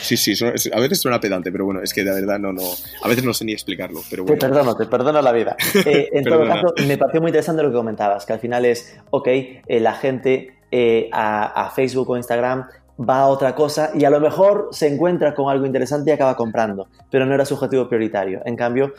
[0.00, 0.44] sí, sí.
[0.72, 2.62] A veces suena pedante, pero bueno, es que de verdad no, no,
[3.02, 4.00] a veces no sé ni explicarlo.
[4.10, 5.56] Pero Te perdono, te perdono la vida.
[5.84, 8.96] Eh, en todo caso, me pareció muy interesante lo que comentabas, que al final es,
[9.10, 12.66] ok, eh, la gente eh, a, a, Facebook o Instagram
[12.98, 16.36] va a otra cosa y a lo mejor se encuentra con algo interesante y acaba
[16.36, 18.42] comprando, pero no era su objetivo prioritario.
[18.44, 18.92] En cambio,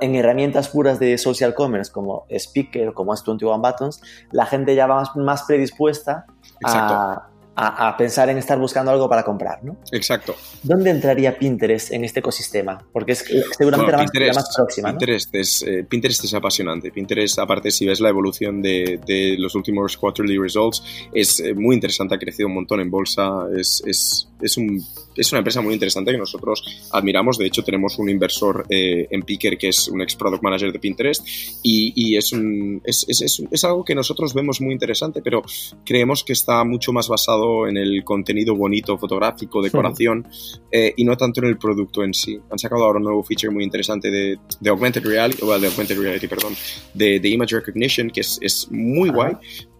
[0.00, 4.96] en herramientas puras de social commerce como Speaker, como S21 Buttons, la gente ya va
[4.96, 6.26] más, más predispuesta
[6.64, 9.76] a, a, pensar en estar buscando algo para comprar, ¿no?
[9.92, 10.34] Exacto.
[10.62, 12.84] ¿Dónde entraría Pinterest en este ecosistema?
[12.92, 13.24] Porque es
[13.56, 14.90] seguramente la, más, próxima.
[14.90, 16.90] Pinterest, es, eh, Pinterest es apasionante.
[16.90, 21.74] Pinterest, aparte, si ves la evolución de, de los últimos quarterly results, es eh, muy
[21.76, 24.84] interesante, ha crecido un montón en bolsa, es, es, es, un,
[25.16, 27.38] es una empresa muy interesante que nosotros admiramos.
[27.38, 30.78] De hecho, tenemos un inversor eh, en Picker que es un ex product manager de
[30.78, 31.26] Pinterest
[31.62, 35.42] y, y es, un, es, es, es algo que nosotros vemos muy interesante, pero
[35.84, 40.26] creemos que está mucho más basado en el contenido bonito, fotográfico, decoración,
[40.70, 42.38] eh, y no tanto en el producto en sí.
[42.50, 45.98] Han sacado ahora un nuevo feature muy interesante de, de Augmented Reality, o de Augmented
[45.98, 46.54] Reality, perdón,
[46.92, 49.34] de, de Image Recognition, que es, es muy guay,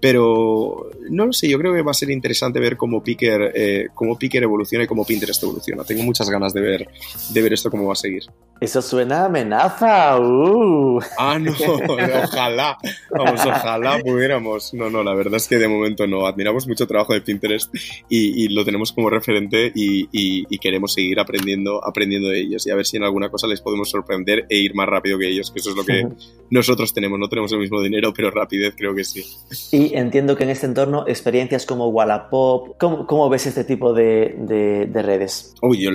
[0.04, 3.86] pero no lo sé, yo creo que va a ser interesante ver cómo Picker, eh,
[3.94, 5.82] cómo Picker evoluciona y cómo Pinterest evoluciona.
[5.82, 6.88] Tengo muchas ganas de ver,
[7.30, 8.24] de ver esto cómo va a seguir.
[8.60, 10.20] Eso suena a amenaza.
[10.20, 11.00] Uh.
[11.18, 11.52] Ah, no,
[12.22, 12.76] ojalá.
[13.10, 14.74] Vamos, ojalá pudiéramos.
[14.74, 16.26] No, no, la verdad es que de momento no.
[16.26, 17.74] Admiramos mucho trabajo de Pinterest
[18.10, 22.74] y, lo tenemos como referente y, y, queremos seguir aprendiendo, aprendiendo de ellos y a
[22.74, 25.60] ver si en alguna cosa les podemos sorprender e ir más rápido que ellos, que
[25.60, 26.06] eso es lo que
[26.50, 27.18] nosotros tenemos.
[27.18, 29.24] No tenemos el mismo dinero, pero rapidez creo que sí.
[29.72, 35.02] Y entiendo que en este entorno experiencias como Wallapop, ¿cómo, ves este tipo de, de,
[35.02, 35.54] redes?
[35.62, 35.90] Uy, yo,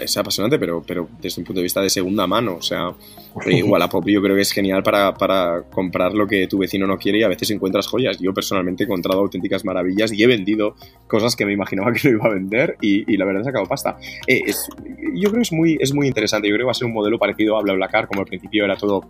[0.00, 2.92] es apasionante, pero, pero desde un punto de vista de segunda mano, o sea,
[3.46, 6.98] eh, Wallapop yo creo que es genial para, para, comprar lo que tu vecino no
[6.98, 8.18] quiere y a veces encuentras joyas.
[8.18, 10.74] Yo personalmente he encontrado auténticas maravillas y he vendido
[11.06, 13.66] cosas que me imaginaba que no iba a vender y, y la verdad he sacado
[13.66, 13.96] pasta.
[14.26, 14.68] Eh, es,
[15.14, 16.94] yo creo que es muy, es muy interesante, yo creo que va a ser un
[16.94, 19.04] modelo parecido a BlaBlaCar, como al principio era todo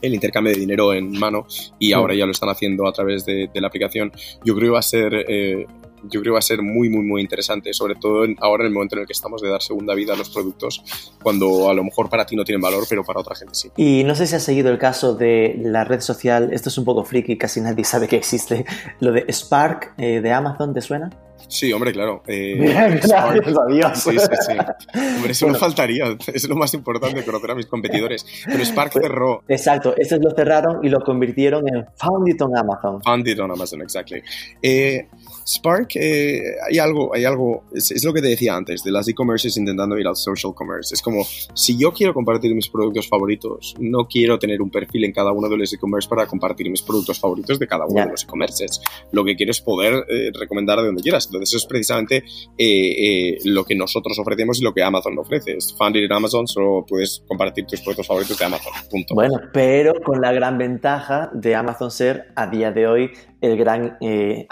[0.00, 1.46] el intercambio de dinero en mano
[1.78, 4.10] y ahora ya lo están haciendo a través de, la aplicación.
[4.44, 5.24] Yo creo que va a ser...
[5.28, 5.66] Eh,
[6.04, 8.72] yo creo que va a ser muy, muy, muy interesante, sobre todo ahora en el
[8.72, 10.82] momento en el que estamos de dar segunda vida a los productos,
[11.22, 13.70] cuando a lo mejor para ti no tienen valor, pero para otra gente sí.
[13.76, 16.84] Y no sé si has seguido el caso de la red social, esto es un
[16.84, 18.64] poco friki, casi nadie sabe que existe,
[19.00, 21.10] lo de Spark eh, de Amazon, ¿te suena?
[21.48, 22.22] Sí, hombre, claro.
[22.26, 24.98] Eh, Gracias Sí, sí, sí.
[25.16, 26.16] Hombre, eso no faltaría.
[26.32, 28.24] Es lo más importante, conocer a mis competidores.
[28.46, 29.42] Pero Spark pues, cerró.
[29.48, 33.02] Exacto, ese lo cerraron y lo convirtieron en Found It on Amazon.
[33.02, 34.22] Found It on Amazon, exactly.
[34.62, 35.08] Eh,
[35.46, 39.56] Spark, eh, hay algo, hay algo, es, lo que te decía antes, de las e-commerces
[39.56, 40.94] intentando ir al social commerce.
[40.94, 41.24] Es como,
[41.54, 45.48] si yo quiero compartir mis productos favoritos, no quiero tener un perfil en cada uno
[45.48, 48.80] de los e-commerce para compartir mis productos favoritos de cada uno de los e-commerces.
[49.12, 50.04] Lo que quiero es poder
[50.38, 51.26] recomendar de donde quieras.
[51.26, 52.24] Entonces, eso es precisamente
[52.58, 55.56] eh, eh, lo que nosotros ofrecemos y lo que Amazon ofrece.
[55.56, 58.72] Es funded en Amazon, solo puedes compartir tus productos favoritos de Amazon.
[58.90, 59.14] Punto.
[59.14, 63.96] Bueno, pero con la gran ventaja de Amazon ser a día de hoy el gran
[64.00, 64.46] eh,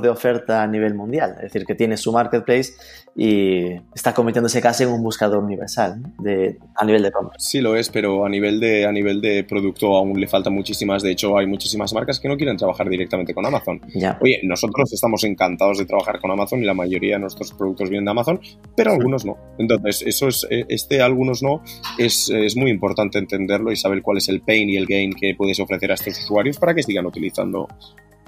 [0.00, 1.34] de oferta a nivel mundial.
[1.36, 2.72] Es decir, que tiene su marketplace
[3.16, 7.38] y está convirtiéndose casi en un buscador universal de, a nivel de compra.
[7.38, 11.02] Sí lo es, pero a nivel, de, a nivel de producto aún le faltan muchísimas.
[11.02, 13.80] De hecho, hay muchísimas marcas que no quieren trabajar directamente con Amazon.
[13.94, 14.18] Ya.
[14.20, 18.06] Oye, nosotros estamos encantados de trabajar con Amazon y la mayoría de nuestros productos vienen
[18.06, 18.40] de Amazon,
[18.76, 19.36] pero algunos no.
[19.58, 21.62] Entonces, eso es, eh, este algunos no
[21.98, 25.34] es, es muy importante entenderlo y saber cuál es el pain y el gain que
[25.36, 27.68] puedes ofrecer a estos usuarios para que sigan utilizando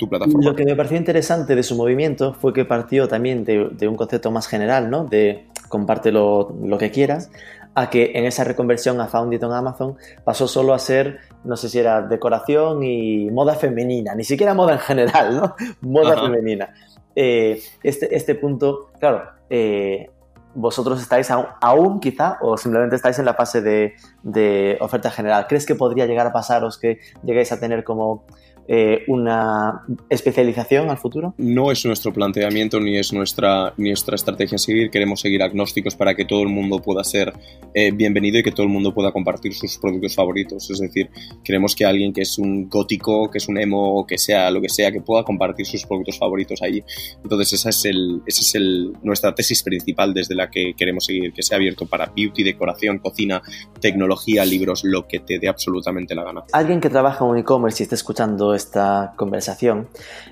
[0.09, 0.45] plataforma.
[0.45, 4.31] Lo que me pareció interesante de su movimiento fue que partió también de, un concepto
[4.31, 5.05] más general, ¿no?
[5.05, 7.31] De comparte lo, que quieras,
[7.75, 11.57] a que en esa reconversión a Found It on Amazon pasó solo a ser, no
[11.57, 15.57] sé si era decoración y moda femenina, ni siquiera moda en general, ¿no?
[15.81, 16.75] Moda femenina.
[17.15, 20.11] Eh, este, este punto, claro, eh,
[20.55, 25.47] vosotros estáis aún, quizá o simplemente estáis en la fase de, de, oferta general.
[25.47, 28.25] ¿Crees que podría llegar a pasaros que llegáis a tener como
[28.69, 31.35] eh, una especialización al futuro?
[31.39, 34.91] No es nuestro planteamiento ni es nuestra, nuestra estrategia a seguir.
[34.91, 37.33] Queremos seguir agnósticos para que todo el mundo pueda ser
[37.75, 40.71] eh, bienvenido y que todo el mundo pueda compartir sus productos favoritos.
[40.71, 41.11] Es decir,
[41.45, 44.69] queremos que alguien que es un gótico, que es un emo, que sea lo que
[44.69, 46.83] sea, que pueda compartir sus productos favoritos allí.
[47.23, 51.33] Entonces esa es, el, esa es el, nuestra tesis principal desde la que queremos seguir,
[51.33, 53.43] que sea abierto para beauty, decoración, cocina,
[53.81, 56.45] tecnología, libros, lo que te dé absolutamente la gana.
[56.53, 59.89] Alguien que trabaja en un e-commerce y esté escuchando esta conversación,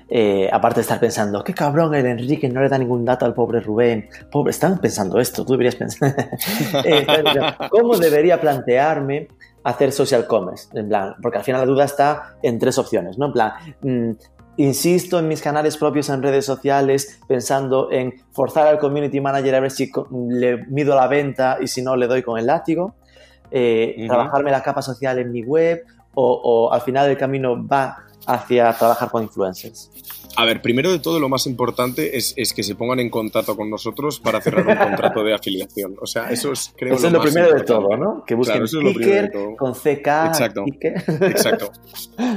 [0.09, 3.33] eh, aparte de estar pensando, qué cabrón el Enrique no le da ningún dato al
[3.33, 6.15] pobre Rubén, pobre, están pensando esto, tú deberías pensar,
[6.83, 7.05] eh,
[7.69, 9.27] ¿cómo debería plantearme
[9.63, 10.67] hacer social commerce?
[10.77, 13.27] En plan, porque al final la duda está en tres opciones, ¿no?
[13.27, 14.11] En plan, mm,
[14.57, 19.59] insisto en mis canales propios en redes sociales pensando en forzar al community manager a
[19.59, 19.91] ver si
[20.29, 22.95] le mido la venta y si no le doy con el látigo,
[23.51, 25.83] eh, trabajarme la capa social en mi web
[26.13, 29.89] o, o al final el camino va hacia trabajar con influencers.
[30.37, 33.69] A ver, primero de todo, lo más importante es, que se pongan en contacto con
[33.69, 35.95] nosotros para cerrar un contrato de afiliación.
[36.01, 38.23] O sea, eso es, creo, eso es lo primero de todo, ¿no?
[38.25, 40.07] Que busquen claro, con CK.
[40.27, 40.65] Exacto.
[41.21, 41.71] Exacto.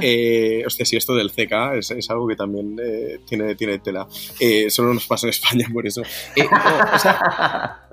[0.01, 4.07] Eh, hostia, si esto del CK es, algo que también eh, tiene, tiene tela.
[4.39, 6.01] Eh, solo nos pasa en España por eso.
[6.35, 7.89] Eh, o sea,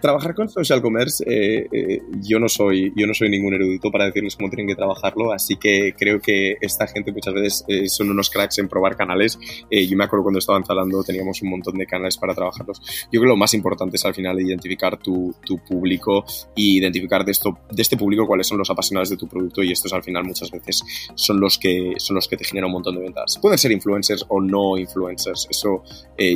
[0.00, 4.06] trabajar con social commerce, eh, eh, yo, no soy, yo no soy ningún erudito para
[4.06, 8.10] decirles cómo tienen que trabajarlo, así que creo que esta gente muchas veces eh, son
[8.10, 9.38] unos cracks en probar canales.
[9.70, 12.80] Yo me acuerdo cuando estaba instalando teníamos un montón de canales para trabajarlos.
[13.04, 17.24] Yo creo que lo más importante es al final identificar tu, tu público y identificar
[17.24, 20.02] de, esto, de este público cuáles son los apasionados de tu producto y estos al
[20.02, 20.82] final muchas veces
[21.14, 23.38] son los que, son los que te generan un montón de ventas.
[23.40, 25.82] Pueden ser influencers o no influencers, eso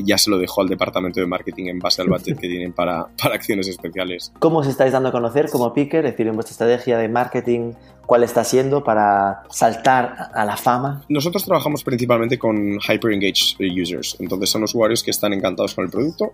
[0.05, 3.07] ya se lo dejo al departamento de marketing en base al budget que tienen para,
[3.22, 4.33] para acciones especiales.
[4.38, 6.05] ¿Cómo os estáis dando a conocer como Picker?
[6.07, 7.72] Es decir, en vuestra estrategia de marketing,
[8.06, 11.02] ¿cuál está siendo para saltar a la fama?
[11.08, 14.16] Nosotros trabajamos principalmente con hyper engaged users.
[14.20, 16.32] Entonces son usuarios que están encantados con el producto,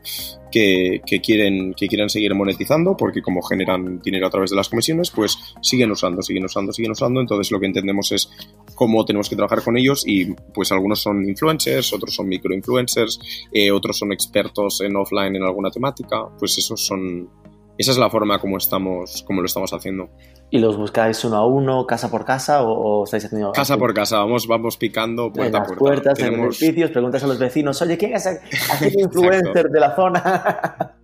[0.51, 4.69] que, que, quieren, que quieren seguir monetizando porque como generan dinero a través de las
[4.69, 7.21] comisiones, pues siguen usando, siguen usando, siguen usando.
[7.21, 8.31] Entonces lo que entendemos es
[8.75, 13.21] cómo tenemos que trabajar con ellos y pues algunos son influencers, otros son microinfluencers,
[13.53, 16.27] eh, otros son expertos en offline en alguna temática.
[16.39, 17.29] Pues esos son
[17.81, 20.11] esa es la forma como estamos, como lo estamos haciendo.
[20.51, 23.53] ¿Y los buscáis uno a uno, casa por casa, o, estáis haciendo...?
[23.53, 27.27] Casa por casa, vamos, vamos picando puerta en las puertas, en los edificios, preguntas a
[27.27, 28.39] los vecinos, oye, ¿quién es el
[29.01, 30.95] influencer de la zona?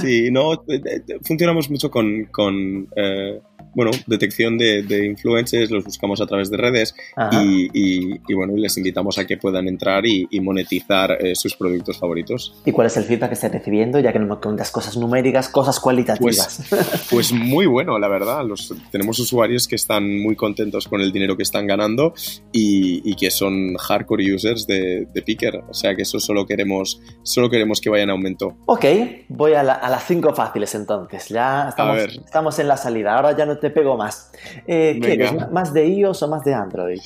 [0.00, 2.24] sí, no, eh, eh, funcionamos mucho con...
[2.30, 3.40] con eh,
[3.74, 6.94] bueno, detección de, de, influencers, los buscamos a través de redes
[7.32, 12.54] y, y, bueno, les invitamos a que puedan entrar y, monetizar eh, sus productos favoritos.
[12.64, 14.00] ¿Y cuál es el feedback que estás recibiendo?
[14.00, 16.64] Ya que no me cuentas cosas numéricas, cosas cualitativas.
[16.68, 18.44] Pues, pues muy bueno, la verdad.
[18.44, 22.14] Los, tenemos usuarios que están muy contentos con el dinero que están ganando
[22.52, 25.62] y, que son hardcore users de, de, Picker.
[25.68, 28.56] O sea que eso solo queremos, solo queremos que vayan a aumento.
[28.66, 28.84] Ok,
[29.28, 31.28] voy a, las cinco fáciles entonces.
[31.28, 33.14] Ya estamos, estamos en la salida.
[33.14, 34.32] Ahora ya no te pego más.
[34.66, 35.32] Eh, ¿Qué eres?
[35.52, 36.98] ¿Más de iOS o más de Android?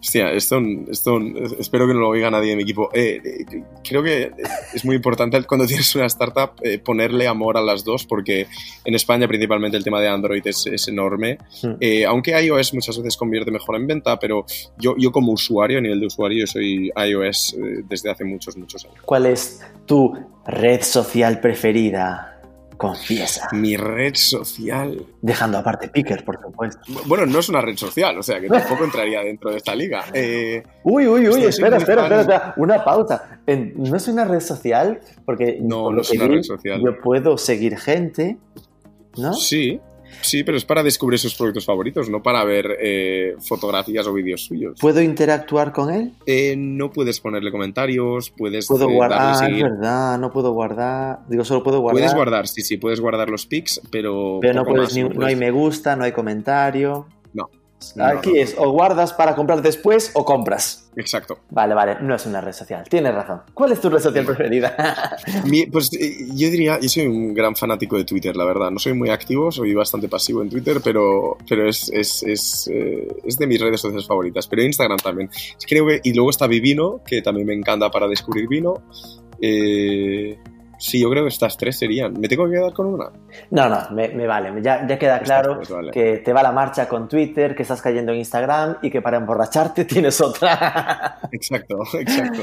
[0.00, 1.18] Hostia, esto, esto
[1.60, 2.90] espero que no lo oiga nadie de mi equipo.
[2.92, 4.32] Eh, eh, creo que
[4.74, 6.50] es muy importante cuando tienes una startup
[6.84, 8.48] ponerle amor a las dos porque
[8.84, 11.38] en España principalmente el tema de Android es, enorme.
[11.62, 11.76] Hmm.
[12.08, 14.44] aunque iOS muchas veces convierte mejor en venta, pero
[14.78, 17.56] yo, yo como usuario, a nivel de usuario, yo soy iOS
[17.88, 18.98] desde hace muchos, muchos años.
[19.04, 20.12] ¿Cuál es tu
[20.46, 22.35] red social preferida?
[22.76, 23.48] Confiesa.
[23.52, 25.06] Mi red social.
[25.22, 26.80] Dejando aparte Picker, por supuesto.
[27.06, 30.04] Bueno, no es una red social, o sea que tampoco entraría dentro de esta liga.
[30.18, 33.40] Eh, uy, uy, uy, espera, espera, espera, una pausa.
[33.46, 35.00] ¿No es una red social?
[35.24, 35.58] Porque.
[35.60, 36.80] No, no es una red social.
[36.82, 38.38] Yo puedo seguir gente,
[39.16, 39.34] ¿no?
[39.34, 39.80] Sí,
[40.20, 44.44] Sí, pero es para descubrir sus productos favoritos, no para ver eh, fotografías o vídeos
[44.44, 44.78] suyos.
[44.80, 46.12] ¿Puedo interactuar con él?
[46.26, 48.66] Eh, no puedes ponerle comentarios, puedes.
[48.66, 49.20] Puedo eh, guardar.
[49.20, 51.20] Ah, es verdad, no puedo guardar.
[51.28, 52.00] Digo, solo puedo guardar.
[52.00, 54.38] Puedes guardar, sí, sí, puedes guardar los pics, pero.
[54.40, 57.06] Pero no, puedes no hay me gusta, no hay comentario.
[57.94, 58.04] No.
[58.04, 60.90] Aquí es, o guardas para comprar después o compras.
[60.96, 61.40] Exacto.
[61.50, 62.84] Vale, vale, no es una red social.
[62.88, 63.42] Tienes razón.
[63.52, 64.74] ¿Cuál es tu red social preferida?
[65.72, 68.70] pues eh, yo diría, yo soy un gran fanático de Twitter, la verdad.
[68.70, 73.08] No soy muy activo, soy bastante pasivo en Twitter, pero, pero es, es, es, eh,
[73.24, 74.46] es de mis redes sociales favoritas.
[74.48, 75.30] Pero Instagram también.
[75.66, 78.82] Creo que, y luego está Vivino, que también me encanta para descubrir vino.
[79.40, 80.38] Eh,
[80.78, 82.12] Sí, yo creo que estas tres serían.
[82.20, 83.10] ¿Me tengo que quedar con una?
[83.50, 84.62] No, no, me, vale.
[84.62, 85.60] Ya, ya queda claro
[85.92, 89.16] que te va la marcha con Twitter, que estás cayendo en Instagram y que para
[89.16, 91.18] emborracharte tienes otra.
[91.32, 92.42] exacto, exacto.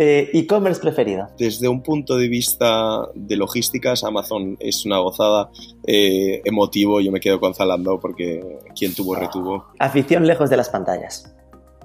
[0.00, 1.28] Eh, ¿E-commerce preferida?
[1.38, 5.50] Desde un punto de vista de logísticas, Amazon es una gozada.
[5.84, 9.66] Eh, emotivo, yo me quedo con Zalando porque quien tuvo, retuvo.
[9.80, 11.34] Afición lejos de las pantallas.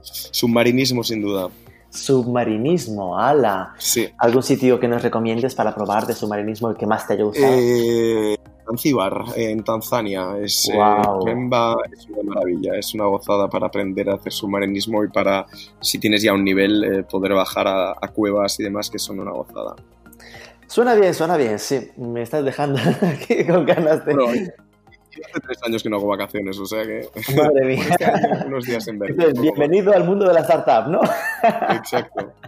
[0.02, 1.50] Submarinismo, sin duda.
[1.94, 3.74] Submarinismo, ala.
[3.78, 4.10] Sí.
[4.18, 7.54] ¿Algún sitio que nos recomiendes para probar de submarinismo el que más te haya gustado?
[7.56, 10.38] Eh, Zanzíbar, en Tanzania.
[10.42, 11.24] Es, eh, Guau.
[11.24, 15.46] Pemba es una maravilla, es una gozada para aprender a hacer submarinismo y para,
[15.82, 19.20] si tienes ya un nivel, eh, poder bajar a, a cuevas y demás, que son
[19.20, 19.76] una gozada.
[20.66, 21.92] Suena bien, suena bien, sí.
[21.98, 24.16] Me estás dejando aquí con ganas de...
[24.16, 24.32] Bueno,
[25.22, 27.84] hace tres años que no hago vacaciones, o sea que Madre mía.
[27.90, 29.04] este año unos días en.
[29.04, 31.02] Entonces, bienvenido al mundo de la startup, ¿no?
[31.76, 32.34] Exacto.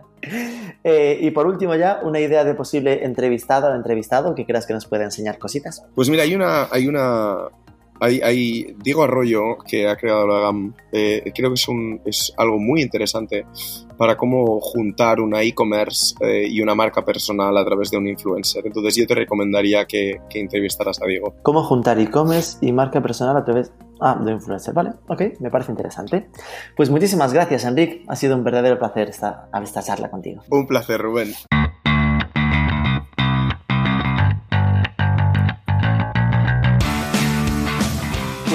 [0.84, 4.74] Eh, y por último ya, una idea de posible entrevistado o entrevistado que creas que
[4.74, 5.84] nos pueda enseñar cositas.
[5.94, 7.50] Pues mira, hay una, hay una,
[8.00, 10.74] hay, hay Diego Arroyo que ha creado la GAM.
[10.92, 13.46] eh, creo que es un, es algo muy interesante
[13.98, 18.66] para cómo juntar una e-commerce eh, y una marca personal a través de un influencer.
[18.66, 21.36] Entonces yo te recomendaría que, que entrevistaras a Diego.
[21.44, 23.72] ¿Cómo juntar e-commerce y marca personal a través
[24.02, 24.74] ah, de influencer?
[24.74, 26.28] Vale, ok, me parece interesante.
[26.76, 28.04] Pues muchísimas gracias, Enric.
[28.08, 30.42] Ha sido un verdadero placer esta, esta charla contigo.
[30.50, 31.34] Un placer, Rubén.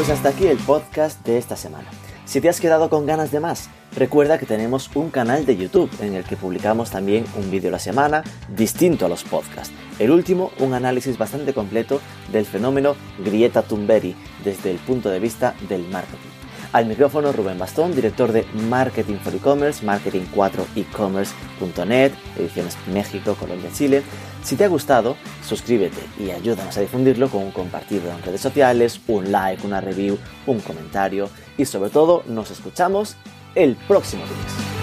[0.00, 1.86] Pues hasta aquí el podcast de esta semana.
[2.24, 5.90] Si te has quedado con ganas de más, recuerda que tenemos un canal de YouTube
[6.00, 9.74] en el que publicamos también un vídeo a la semana distinto a los podcasts.
[9.98, 12.00] El último, un análisis bastante completo
[12.32, 16.39] del fenómeno Grieta Thunberg desde el punto de vista del marketing.
[16.72, 24.04] Al micrófono Rubén Bastón, director de Marketing for E-Commerce, marketing4ecommerce.net, ediciones México, Colombia, Chile.
[24.44, 29.00] Si te ha gustado, suscríbete y ayúdanos a difundirlo con un compartido en redes sociales,
[29.08, 30.16] un like, una review,
[30.46, 33.16] un comentario y sobre todo nos escuchamos
[33.56, 34.79] el próximo lunes.